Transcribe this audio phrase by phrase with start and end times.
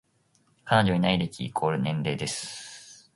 [0.65, 3.01] 彼女いない歴イコール年齢です